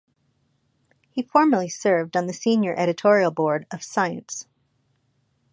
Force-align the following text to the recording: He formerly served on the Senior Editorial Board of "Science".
He 1.11 1.21
formerly 1.21 1.69
served 1.69 2.17
on 2.17 2.25
the 2.25 2.33
Senior 2.33 2.73
Editorial 2.75 3.29
Board 3.29 3.67
of 3.69 3.83
"Science". 3.83 4.47